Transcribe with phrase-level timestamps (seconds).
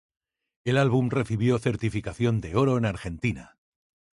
[0.65, 3.59] El álbum recibió certificación de Oro en Argentina.